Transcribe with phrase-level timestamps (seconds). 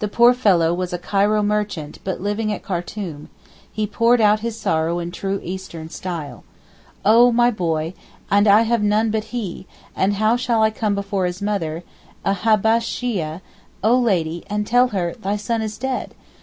[0.00, 3.30] The poor fellow was a Cairo merchant but living at Khartoum,
[3.72, 6.44] he poured out his sorrow in true Eastern style.
[7.02, 7.94] 'Oh my boy,
[8.30, 9.66] and I have none but he,
[9.96, 11.82] and how shall I come before his mother,
[12.26, 13.40] a Habbesheeyeh,
[13.82, 16.14] oh Lady, and tell her "thy son is dead"?